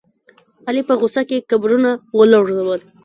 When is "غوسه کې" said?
0.99-1.45